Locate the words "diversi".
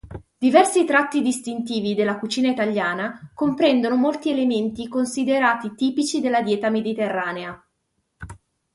0.39-0.83